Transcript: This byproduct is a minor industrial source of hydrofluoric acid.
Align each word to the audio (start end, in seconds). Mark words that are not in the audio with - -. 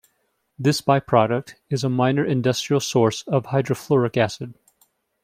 This 0.57 0.81
byproduct 0.81 1.53
is 1.69 1.83
a 1.83 1.87
minor 1.87 2.25
industrial 2.25 2.79
source 2.79 3.21
of 3.27 3.43
hydrofluoric 3.45 4.17
acid. 4.17 4.55